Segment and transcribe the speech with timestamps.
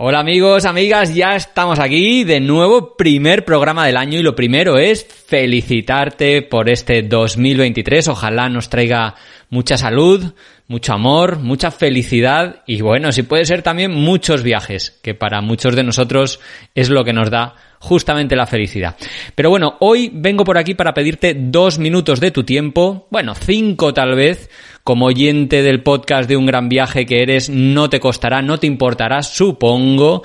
[0.00, 4.78] Hola amigos, amigas, ya estamos aquí de nuevo, primer programa del año y lo primero
[4.78, 9.16] es felicitarte por este 2023, ojalá nos traiga
[9.50, 10.34] mucha salud,
[10.68, 15.74] mucho amor, mucha felicidad y bueno, si puede ser también muchos viajes, que para muchos
[15.74, 16.40] de nosotros
[16.74, 18.96] es lo que nos da justamente la felicidad.
[19.34, 23.94] Pero bueno, hoy vengo por aquí para pedirte dos minutos de tu tiempo, bueno, cinco
[23.94, 24.50] tal vez,
[24.84, 28.66] como oyente del podcast de un gran viaje que eres, no te costará, no te
[28.66, 30.22] importará, supongo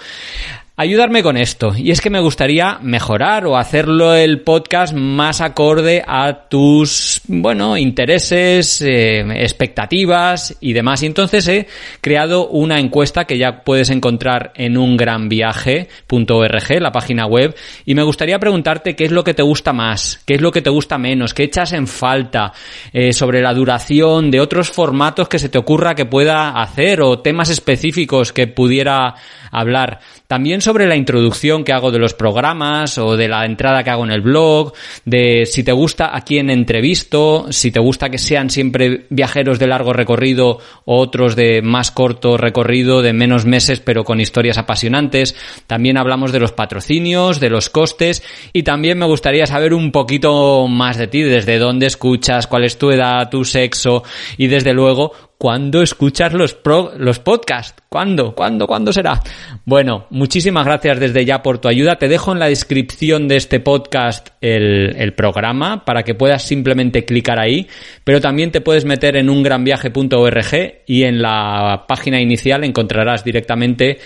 [0.75, 1.73] ayudarme con esto.
[1.77, 7.77] Y es que me gustaría mejorar o hacerlo el podcast más acorde a tus, bueno,
[7.77, 11.03] intereses, eh, expectativas y demás.
[11.03, 11.67] Y entonces he
[12.01, 17.55] creado una encuesta que ya puedes encontrar en ungranviaje.org, la página web.
[17.85, 20.61] Y me gustaría preguntarte qué es lo que te gusta más, qué es lo que
[20.61, 22.51] te gusta menos, qué echas en falta
[22.91, 27.19] eh, sobre la duración de otros formatos que se te ocurra que pueda hacer o
[27.19, 29.15] temas específicos que pudiera
[29.51, 29.99] hablar.
[30.27, 34.03] También sobre la introducción que hago de los programas o de la entrada que hago
[34.03, 34.73] en el blog,
[35.05, 39.67] de si te gusta a quién entrevisto, si te gusta que sean siempre viajeros de
[39.67, 45.35] largo recorrido o otros de más corto recorrido, de menos meses pero con historias apasionantes.
[45.67, 50.67] También hablamos de los patrocinios, de los costes y también me gustaría saber un poquito
[50.67, 54.03] más de ti, desde dónde escuchas, cuál es tu edad, tu sexo
[54.37, 55.13] y desde luego
[55.43, 57.83] ¿Cuándo escuchas los, pro, los podcasts?
[57.89, 58.33] ¿Cuándo?
[58.33, 58.65] ¿Cuándo?
[58.65, 59.19] ¿Cuándo será?
[59.65, 61.97] Bueno, muchísimas gracias desde ya por tu ayuda.
[61.97, 67.03] Te dejo en la descripción de este podcast el, el programa para que puedas simplemente
[67.03, 67.67] clicar ahí,
[68.05, 73.97] pero también te puedes meter en ungranviaje.org y en la página inicial encontrarás directamente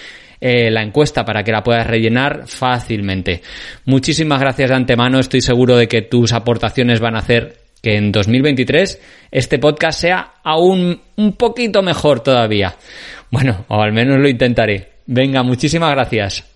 [0.42, 3.44] eh, la encuesta para que la puedas rellenar fácilmente.
[3.86, 8.12] Muchísimas gracias de antemano, estoy seguro de que tus aportaciones van a hacer que en
[8.12, 9.02] 2023
[9.32, 12.76] este podcast sea aún un poquito mejor todavía.
[13.30, 14.94] Bueno, o al menos lo intentaré.
[15.06, 16.48] Venga, muchísimas gracias.